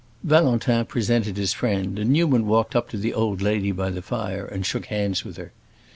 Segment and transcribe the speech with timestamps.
[0.23, 4.47] Valentin presented his friend, and Newman walked up to the old lady by the fire
[4.47, 5.51] and shook hands with her.